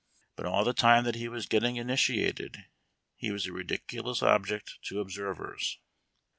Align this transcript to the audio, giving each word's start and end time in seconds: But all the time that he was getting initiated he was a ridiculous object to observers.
But 0.35 0.47
all 0.47 0.63
the 0.63 0.73
time 0.73 1.03
that 1.03 1.13
he 1.13 1.27
was 1.27 1.45
getting 1.45 1.75
initiated 1.75 2.65
he 3.15 3.29
was 3.29 3.45
a 3.45 3.53
ridiculous 3.53 4.23
object 4.23 4.79
to 4.85 4.99
observers. 4.99 5.77